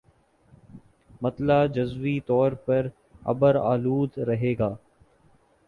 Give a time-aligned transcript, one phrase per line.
[1.21, 2.87] مطلع جزوی طور پر
[3.23, 4.75] ابر آلود رہے گا